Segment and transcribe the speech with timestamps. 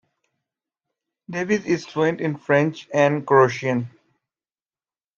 [1.29, 3.91] Davies is fluent in French and Croatian.